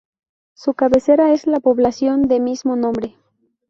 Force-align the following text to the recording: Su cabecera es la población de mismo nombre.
Su 0.55 0.73
cabecera 0.73 1.31
es 1.31 1.45
la 1.45 1.59
población 1.59 2.23
de 2.27 2.39
mismo 2.39 2.75
nombre. 2.75 3.17